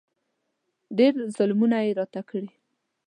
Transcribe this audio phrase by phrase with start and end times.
[0.97, 2.49] ډېر ظلمونه یې راته کړي.